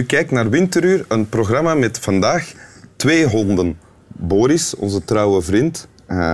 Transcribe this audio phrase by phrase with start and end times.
[0.00, 2.52] U kijkt naar Winteruur, een programma met vandaag
[2.96, 3.78] twee honden.
[4.08, 6.32] Boris, onze trouwe vriend eh,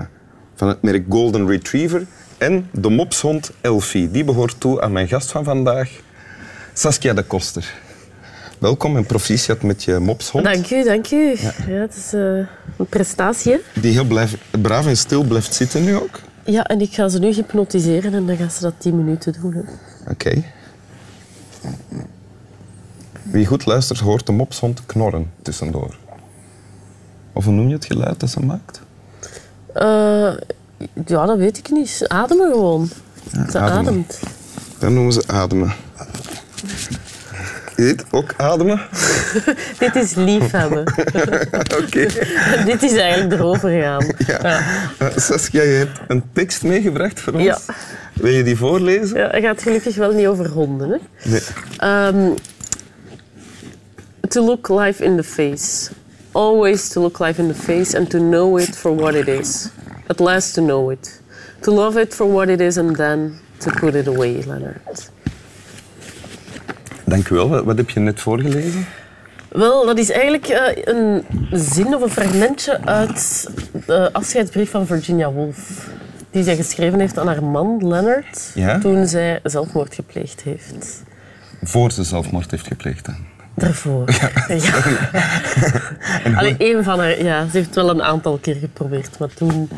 [0.54, 2.06] van het merk Golden Retriever,
[2.38, 4.10] en de mopshond Elfie.
[4.10, 5.90] Die behoort toe aan mijn gast van vandaag,
[6.72, 7.74] Saskia de Koster.
[8.58, 10.44] Welkom en proficiat met je mopshond.
[10.44, 11.36] Dank u, dank u.
[11.66, 11.80] Ja.
[11.80, 12.20] het is eh,
[12.76, 13.52] een prestatie.
[13.52, 13.80] hè?
[13.80, 16.20] Die heel blijf, braaf en stil blijft zitten nu ook.
[16.44, 19.68] Ja, en ik ga ze nu hypnotiseren en dan gaan ze dat tien minuten doen.
[20.10, 20.42] Oké.
[23.30, 25.96] Wie goed luistert, hoort de mopshond knorren tussendoor.
[27.32, 28.80] Of hoe noem je het geluid dat ze maakt?
[29.72, 30.32] Eh,
[31.06, 32.04] ja, dat weet ik niet.
[32.08, 32.88] Ademen gewoon.
[33.50, 33.78] ze ademen.
[33.78, 34.20] ademt.
[34.78, 35.72] Dat noemen ze ademen.
[37.76, 38.80] Je weet ook ademen?
[39.78, 40.94] Dit is liefhebben.
[41.82, 42.06] Oké.
[42.70, 44.14] Dit is eigenlijk erover gaan.
[44.26, 44.38] Ja.
[44.42, 44.62] Ja.
[44.98, 47.42] Eh, Saskia, je hebt een tekst meegebracht voor ons.
[47.42, 47.58] Ja.
[48.12, 49.18] Wil je die voorlezen?
[49.18, 50.90] Ja, het gaat gelukkig wel niet over honden.
[50.90, 51.30] Hè?
[51.30, 51.42] Nee.
[52.14, 52.34] Um,
[54.30, 55.90] to look life in the face.
[56.32, 59.68] Always to look life in the face and to know it for what it is.
[60.06, 61.20] At last to know it.
[61.60, 65.10] To love it for what it is and then to put it away, Leonard.
[67.04, 67.64] Dank u wel.
[67.64, 68.86] Wat- heb je net voorgelezen?
[69.48, 73.46] Wel, dat is eigenlijk eh, een zin of een fragmentje uit
[73.86, 75.88] de afscheidsbrief van Virginia Woolf.
[76.30, 78.78] Die zij geschreven heeft aan haar man, Leonard, Ja?
[78.78, 81.02] toen zij zelfmoord gepleegd heeft.
[81.62, 83.06] Voor ze zelfmoord heeft gepleegd.
[83.06, 83.12] hè.
[83.56, 84.04] Daarvoor.
[84.48, 84.72] Ja.
[86.38, 89.68] Allee, een van haar, ja, ze heeft wel een aantal keer geprobeerd, maar toen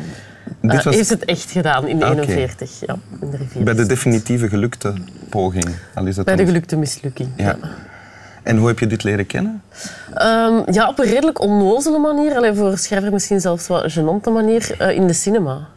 [0.61, 2.21] eh, Dit was heeft ze het echt gedaan in Ah, oké.
[2.21, 2.79] 41.
[2.87, 3.63] Ja, in de rivier.
[3.63, 4.93] bij de definitieve gelukte
[5.29, 5.69] poging.
[5.93, 7.29] Al is dat Bij de gelukte mislukking.
[7.35, 7.57] Ja.
[8.43, 9.61] En hoe heb je dit leren kennen?
[10.13, 12.35] Ehm, ja, op een redelijk onnozele manier.
[12.35, 14.75] Allee, voor schrijver misschien zelfs wat gênante manier.
[14.77, 15.67] eh, in de cinema.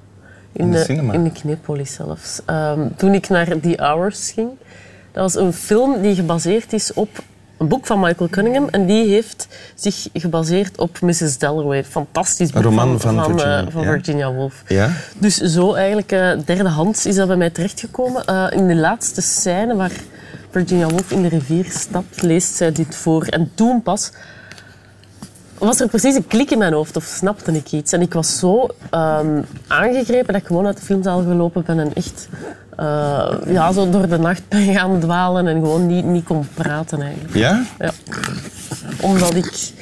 [0.52, 1.12] In, de cinema?
[1.12, 2.40] In de Knepolis zelfs.
[2.46, 4.48] Ehm, toen ik naar The Hours ging.
[5.12, 7.08] Dat was een film die gebaseerd is op
[7.62, 8.68] een boek van Michael Cunningham.
[8.68, 11.38] En die heeft zich gebaseerd op Mrs.
[11.38, 11.84] Dalloway.
[11.84, 13.82] Fantastisch boek Een roman van van, Virginia, eh, ja.
[13.82, 14.62] Virginia Woolf.
[14.66, 14.90] Ja?
[15.18, 18.24] Dus zo eigenlijk, eh derdehands is dat bij mij terechtgekomen.
[18.24, 19.92] Eh, in de laatste scène waar
[20.50, 23.26] Virginia Woolf in de rivier stapt, leest zij dit voor.
[23.26, 24.10] En toen pas
[25.68, 27.92] was er precies een klik in mijn hoofd of snapte ik iets.
[27.92, 31.94] En ik was zo ehm, aangegrepen dat ik gewoon uit de filmzaal gelopen ben en
[31.94, 32.28] echt
[32.76, 37.00] eh, ja, zo door de nacht ben gaan dwalen en gewoon niet, niet kon praten
[37.02, 37.34] eigenlijk.
[37.34, 37.62] Ja?
[37.78, 37.90] Ja.
[39.00, 39.72] Omdat ik...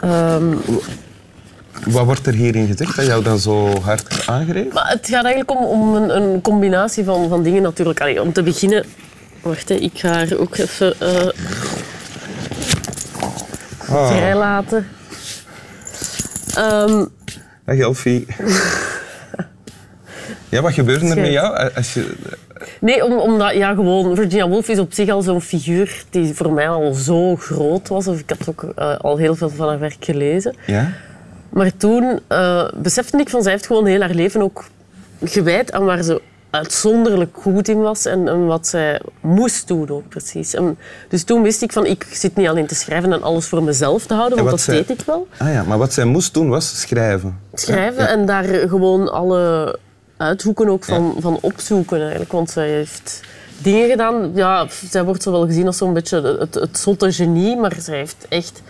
[0.00, 0.54] ehm,
[1.86, 4.74] Wat wordt er hierin gezegd dat jou dan zo hard heeft aangrepen?
[4.74, 8.00] Maar het gaat eigenlijk om, om een, een combinatie van, van dingen natuurlijk.
[8.00, 8.84] Allee, om te beginnen...
[9.42, 11.26] Wacht, hè, ik ga er ook even eh
[13.94, 14.06] Ah.
[14.06, 14.88] vrijlaten.
[16.54, 17.04] Ehm,
[17.64, 18.26] Dag Elfie.
[20.48, 21.70] Ja, wat gebeurde er met jou?
[21.74, 22.14] Als je...
[22.80, 26.52] nee, om, omdat ja, gewoon Virginia Woolf is op zich al zo'n figuur die voor
[26.52, 28.08] mij al zo groot was.
[28.08, 30.54] Of ik had ook eh, al heel veel van haar werk gelezen.
[30.66, 30.92] Ja?
[31.48, 34.64] Maar toen eh, besefte ik van, zij heeft gewoon heel haar leven ook
[35.24, 36.22] gewijd aan waar ze
[36.54, 40.54] uitzonderlijk goed in was en, en wat zij moest doen ook precies.
[40.54, 40.78] En
[41.08, 44.06] dus toen wist ik van, ik zit niet alleen te schrijven en alles voor mezelf
[44.06, 45.26] te houden, En want dat zij- deed ik wel.
[45.38, 47.38] Ah ja, maar wat zij moest doen was schrijven.
[47.54, 48.14] Schrijven Ja, ja.
[48.16, 49.78] en daar gewoon alle
[50.16, 52.32] uithoeken ook van, van opzoeken eigenlijk.
[52.32, 53.20] Want zij heeft
[53.58, 57.56] dingen gedaan, ja, zij wordt zo wel gezien als zo'n beetje het, het zotte genie,
[57.56, 58.62] maar zij heeft echt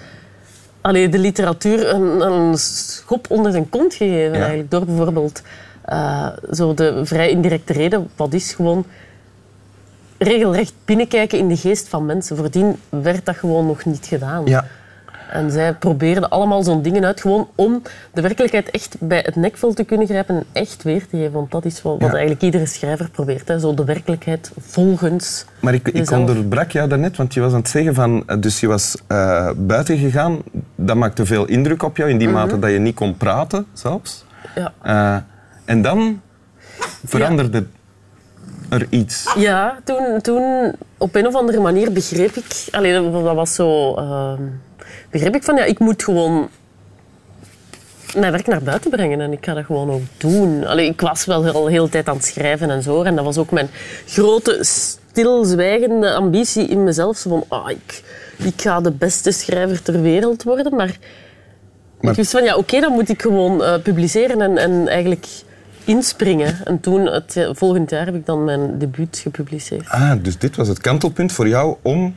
[0.80, 4.34] allee, de literatuur een, een schop onder zijn kont gegeven.
[4.34, 5.42] Eigenlijk, door bijvoorbeeld
[5.84, 8.84] eh, zo de vrij indirecte reden, wat is gewoon
[10.18, 12.36] regelrecht binnenkijken in de geest van mensen.
[12.36, 14.46] Voordien werd dat gewoon nog niet gedaan.
[14.46, 14.64] Ja.
[15.30, 19.72] En zij probeerden allemaal zo'n dingen uit, gewoon om de werkelijkheid echt bij het nekvel
[19.72, 21.32] te kunnen grijpen en echt weer te geven.
[21.32, 23.48] Want dat is wat, wat eigenlijk iedere schrijver probeert.
[23.48, 23.58] Hè.
[23.58, 27.68] Zo de werkelijkheid volgens Maar ik, ik onderbrak jou daarnet, want je was aan het
[27.68, 28.22] zeggen van...
[28.26, 30.38] eh, Dus je was eh, buiten gegaan.
[30.74, 34.24] Dat maakte veel indruk op jou, in die mate dat je niet kon praten, zelfs.
[34.54, 35.24] Ja.
[35.64, 36.20] En dan
[37.06, 37.66] veranderde
[38.68, 39.32] er iets.
[39.36, 42.64] Ja, toen, toen op een of andere manier begreep ik...
[42.70, 43.94] Allee, dat was zo...
[43.94, 44.42] ehm,
[45.10, 46.48] begreep ik van, ja, ik moet gewoon
[48.16, 50.64] mijn werk naar buiten brengen en ik ga dat gewoon ook doen.
[50.66, 53.02] Allee, ik was wel al heel de tijd aan het schrijven en zo.
[53.02, 53.68] En dat was ook mijn
[54.06, 57.16] grote, stilzwijgende ambitie in mezelf.
[57.16, 58.02] Zo van, ah, ik,
[58.36, 60.74] ik ga de beste schrijver ter wereld worden.
[60.76, 60.96] Maar,
[62.00, 65.26] Maar- ik wist van, ja, oké, dan moet ik gewoon eh, publiceren en, en eigenlijk
[65.84, 66.56] inspringen.
[66.64, 69.88] En toen, het eh, volgend jaar, heb ik dan mijn debuut gepubliceerd.
[69.88, 72.16] Ah, dus dit was het kantelpunt voor jou om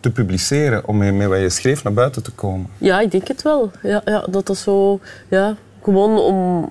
[0.00, 2.66] te publiceren, om met met wat je schreef naar buiten te komen.
[2.78, 3.70] Ja, ik denk het wel.
[3.82, 5.00] Ja, ja, dat dat zo...
[5.28, 6.68] Ja, gewoon om,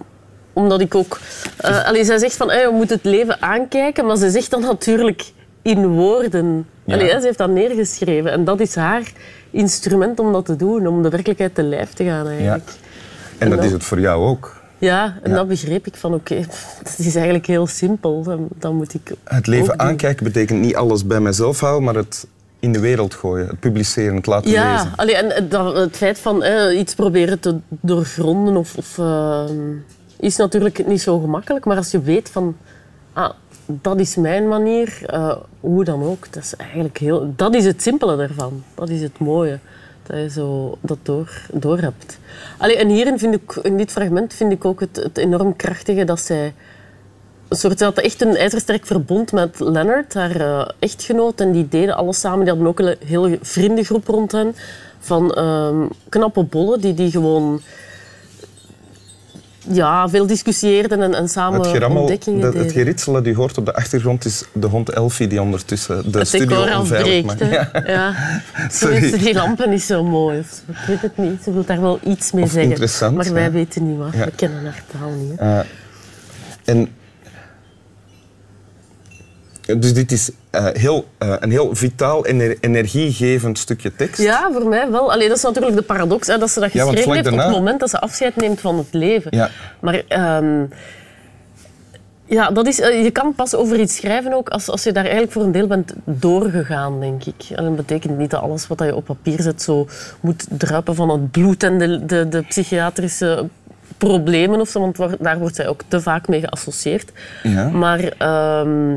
[0.54, 1.20] omdat ik ook...
[1.58, 4.62] eh allee, zij zegt van, hey, we moeten het leven aankijken, maar ze zegt dan
[4.62, 5.32] natuurlijk
[5.62, 6.94] in woorden Ja.
[6.96, 8.32] Allee, ze heeft dat neergeschreven.
[8.32, 9.12] En dat is haar
[9.52, 12.30] instrument om dat te doen, om de werkelijkheid te lijf te gaan Ja.
[12.32, 12.70] eigenlijk.
[13.38, 14.62] En dat is het voor jou ook.
[14.84, 15.36] Ja, en Ja.
[15.36, 18.24] dat begreep ik van oké, pff, dat is eigenlijk heel simpel.
[18.24, 22.28] Dan, dan moet ik Het leven aankijken betekent niet alles bij mezelf houden, maar het
[22.60, 23.48] in de wereld gooien.
[23.48, 24.92] Het publiceren, het laten Ja, lezen.
[24.96, 29.44] allee, en het- dat, het feit van eh, iets proberen te doorgronden of, of, eh,
[30.20, 31.66] is natuurlijk niet zo gemakkelijk.
[31.66, 32.56] Maar als je weet van,
[33.14, 33.30] ah,
[33.66, 37.34] dat is mijn manier, eh, hoe dan ook, dat is eigenlijk heel...
[37.36, 38.64] Dat is het simpele daarvan.
[38.76, 39.60] Dat is het mooie.
[40.04, 42.20] Dat je zo dat door, door hebt.
[42.60, 46.20] En hierin vind ik, in dit fragment vind ik ook het, het enorm krachtige dat
[46.20, 46.54] zij
[47.48, 51.42] een soort, ze echt een ijzersterk verbond met Leonard, haar eh, echtgenoot.
[51.42, 52.40] En die deden alles samen.
[52.40, 54.56] Die hadden ook een hele vriendengroep rond hen.
[55.00, 57.62] Van ehm, knappe bollen die, die gewoon
[59.72, 62.72] ja, veel discussieerden en, en samen Het gerammel, ontdekkingen het deden.
[62.72, 66.28] geritsel dat u hoort op de achtergrond is de hond Elfie die ondertussen de het
[66.28, 67.40] studio onveilig maakt.
[67.40, 67.70] Ja.
[67.86, 68.14] Ja.
[68.72, 69.12] Sorry.
[69.18, 70.38] Die lampen niet zo mooi.
[70.40, 71.44] Ik weet het niet.
[71.44, 72.70] Ze wil daar wel iets mee Of zeggen.
[72.70, 73.52] interessant, Maar wij ja.
[73.52, 74.14] weten niet wat.
[74.14, 74.26] Ja.
[74.26, 75.40] We kennen haar taal niet.
[75.40, 75.60] Eh,
[76.64, 76.88] en
[79.66, 84.22] dus dit is eh, heel, eh, een heel vitaal, ener- energiegevend stukje tekst.
[84.22, 85.12] Ja, voor mij wel.
[85.12, 87.80] Allee, dat is natuurlijk de paradox, hè, dat ze dat geschreven heeft op het moment
[87.80, 89.38] dat ze afscheid neemt van het leven.
[89.38, 89.50] Ja.
[89.80, 90.64] Maar ehm,
[92.26, 95.04] ja, dat is, eh, je kan pas over iets schrijven ook als, als je daar
[95.04, 97.44] eigenlijk voor een deel bent doorgegaan, denk ik.
[97.56, 99.88] En dat betekent niet dat alles wat je op papier zet zo
[100.20, 103.50] moet druipen van het bloed en de, de, de psychiatrische
[103.98, 107.12] problemen of zo, want daar wordt zij ook te vaak mee geassocieerd.
[107.44, 107.68] Ja.
[107.70, 108.96] Maar ehm,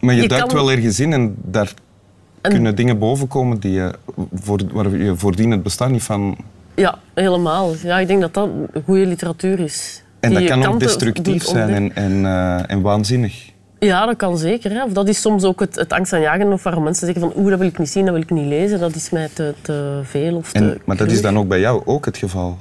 [0.00, 1.72] Maar je, Je duikt kan- wel ergens in en daar
[2.40, 3.90] En- kunnen dingen bovenkomen die je,
[4.34, 6.36] voor, waar je voordien het bestaan niet van...
[6.74, 7.72] ja, helemaal.
[7.82, 8.48] Ja, ik denk dat dat
[8.84, 10.02] goede literatuur is.
[10.20, 13.54] En Die dat kan ook destructief zijn en, en, eh, en waanzinnig.
[13.78, 14.70] Ja, dat kan zeker.
[14.70, 14.84] Hè.
[14.84, 17.50] Of dat is soms ook het, het angst aanjagen of waarom mensen zeggen van oeh,
[17.50, 20.00] dat wil ik niet zien, dat wil ik niet lezen, dat is mij te, te
[20.02, 22.58] veel of te En, maar dat is dan ook bij jou ook het geval.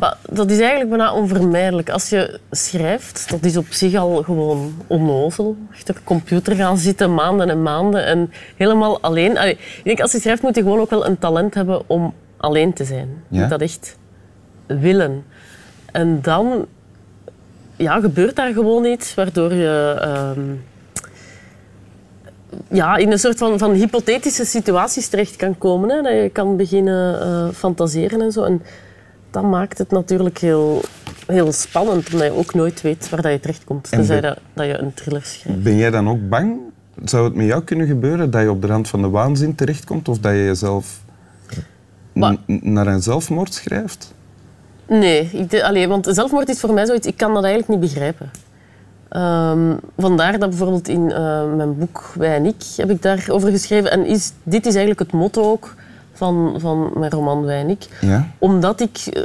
[0.00, 1.90] Maar dat is eigenlijk bijna onvermijdelijk.
[1.90, 5.56] Als je schrijft, dat is op zich al gewoon onnozel.
[5.72, 9.38] Achter de computer gaan zitten maanden en maanden en helemaal alleen.
[9.38, 12.14] Allee, ik denk, als je schrijft moet je gewoon ook wel een talent hebben om
[12.36, 13.08] alleen te zijn.
[13.28, 13.40] Je Ja?
[13.40, 13.98] moet dat echt
[14.66, 15.24] willen.
[15.92, 16.66] En dan
[17.76, 20.40] ja, gebeurt daar gewoon iets waardoor je ehm,
[22.68, 25.90] ja, in een soort van, van hypothetische situaties terecht kan komen.
[25.90, 26.02] Hè?
[26.02, 28.42] Dat je kan beginnen eh, fantaseren en zo.
[28.42, 28.62] En
[29.30, 30.80] dat maakt het natuurlijk heel,
[31.26, 33.88] heel spannend, omdat je ook nooit weet waar dat je terechtkomt.
[33.90, 35.62] En Tenzij dat, dat je een thriller schrijft.
[35.62, 36.58] Ben jij dan ook bang?
[37.04, 40.08] Zou het met jou kunnen gebeuren dat je op de rand van de waanzin terechtkomt
[40.08, 41.00] of dat je jezelf
[42.12, 44.14] Maar- naar een zelfmoord schrijft?
[44.88, 47.90] Nee, ik, de- allee, want zelfmoord is voor mij zoiets, ik kan dat eigenlijk niet
[47.92, 48.30] begrijpen.
[49.08, 53.90] Ehm, vandaar dat bijvoorbeeld in eh, mijn boek Wij en ik heb ik daarover geschreven.
[53.90, 55.74] En is, dit is eigenlijk het motto ook
[56.20, 57.86] van, van mijn roman en ik.
[58.00, 58.28] Ja.
[58.38, 58.96] Omdat ik...
[59.12, 59.22] eh,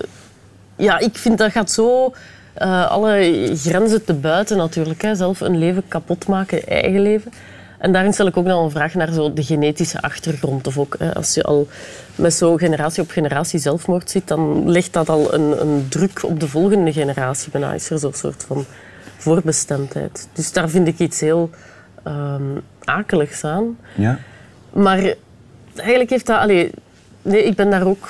[0.75, 2.13] ja, ik vind dat gaat zo
[2.53, 5.01] eh, alle grenzen te buiten natuurlijk.
[5.01, 5.15] Hè.
[5.15, 7.31] Zelf een leven kapot maken, eigen leven.
[7.77, 10.67] En daarin stel ik ook nog een vraag naar zo de genetische achtergrond.
[10.67, 11.67] Of ook hè, als je al
[12.15, 16.39] met zo generatie op generatie zelfmoord ziet, dan legt dat al een, een druk op
[16.39, 17.51] de volgende generatie.
[17.51, 18.65] Bijna is er zo'n soort van
[19.17, 20.27] voorbestemdheid.
[20.34, 21.50] Dus daar vind ik iets heel
[22.03, 23.77] ehm, akeligs aan.
[23.96, 24.19] ja.
[24.74, 25.13] Maar
[25.75, 26.39] eigenlijk heeft dat...
[26.39, 26.72] Allee,
[27.25, 28.10] nee, ik ben daar ook...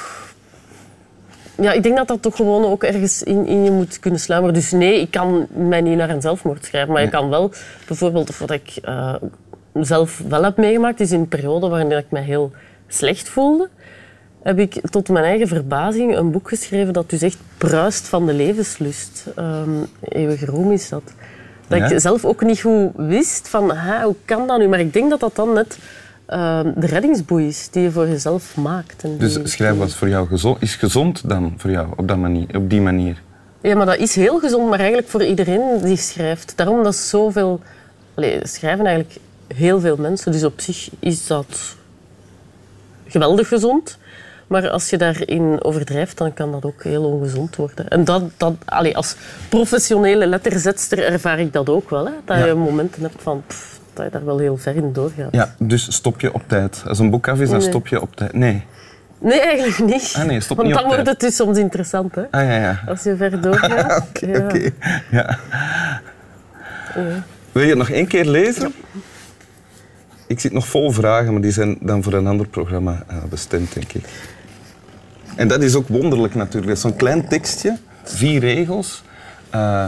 [1.57, 4.53] Ja, ik denk dat dat toch gewoon ook ergens in, in je moet kunnen sluimeren.
[4.55, 6.93] Dus nee, ik kan mij niet naar een zelfmoord schrijven.
[6.93, 7.51] Maar je kan wel,
[7.87, 9.15] bijvoorbeeld, of wat ik eh,
[9.73, 12.51] zelf wel heb meegemaakt, is in een periode waarin ik me heel
[12.87, 13.69] slecht voelde,
[14.43, 18.33] heb ik tot mijn eigen verbazing een boek geschreven dat dus echt bruist van de
[18.33, 19.25] levenslust.
[19.35, 19.69] Ehm
[20.01, 21.13] eeuwige roem is dat.
[21.67, 21.89] Dat Ja?
[21.89, 24.67] ik zelf ook niet goed wist van, hoe kan dat nu?
[24.67, 25.77] Maar ik denk dat dat dan net
[26.25, 29.03] ehm, de reddingsboei is die je voor jezelf maakt.
[29.03, 32.47] En Dus schrijven was voor jou gezond, is gezond dan voor jou op, dat manier,
[32.55, 33.21] op die manier?
[33.61, 36.53] Ja, maar dat is heel gezond, maar eigenlijk voor iedereen die schrijft.
[36.55, 37.59] Daarom dat zoveel...
[38.15, 39.19] Allee, schrijven eigenlijk
[39.55, 41.75] heel veel mensen, dus op zich is dat
[43.07, 43.97] geweldig gezond.
[44.47, 47.87] Maar als je daarin overdrijft, dan kan dat ook heel ongezond worden.
[47.87, 49.15] En dat, dat, allee, als
[49.49, 52.05] professionele letterzetster ervaar ik dat ook wel.
[52.05, 52.11] Hè?
[52.25, 52.45] Dat Ja.
[52.45, 55.27] je momenten hebt van, pff, dat je daar wel heel ver in doorgaat.
[55.31, 56.83] Ja, dus stop je op tijd.
[56.87, 57.67] Als een boek af is, dan Nee.
[57.67, 58.33] stop je op tijd.
[58.33, 58.63] Nee.
[59.19, 60.13] Nee, eigenlijk niet.
[60.17, 62.21] Ah, nee, stop Want niet dan wordt het dus soms interessant, hè?
[62.31, 62.79] Ah ja, ja.
[62.87, 64.01] Als je ver doorgaat.
[64.09, 64.39] Oké, Ja.
[64.43, 64.69] oké.
[65.11, 65.37] Ja.
[67.51, 68.73] Wil je het nog één keer lezen?
[70.27, 73.73] Ik zit nog vol vragen, maar die zijn dan voor een ander programma eh, bestemd,
[73.73, 74.05] denk ik.
[75.35, 76.77] En dat is ook wonderlijk natuurlijk.
[76.77, 79.03] Zo'n klein tekstje, vier regels,
[79.49, 79.85] eh,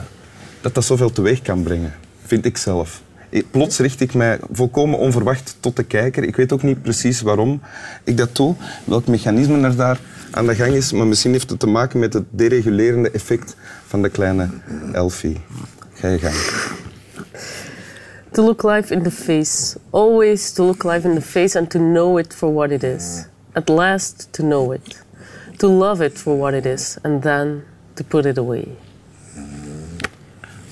[0.62, 1.94] dat dat zoveel teweeg kan brengen,
[2.26, 3.02] vind ik zelf.
[3.30, 6.24] Eh, plots richt ik mij volkomen onverwacht tot de kijker.
[6.24, 7.62] Ik weet ook niet precies waarom
[8.04, 10.00] ik dat doe, welk mechanisme er daar
[10.32, 13.56] aan de gang is, maar misschien heeft het te maken met het deregulerende effect
[13.86, 14.50] van de kleine
[14.92, 15.38] Elfie.
[15.94, 16.36] Ga je gang.
[18.32, 19.80] To look life in the face.
[19.90, 23.26] Always to look life in the face and to know it for what it is.
[23.54, 25.04] At last to know it.
[25.58, 28.68] To love it for what it is and then to put it away.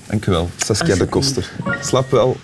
[0.06, 1.50] Dank u wel, Saskia de Koster.
[1.82, 2.36] Slap wel.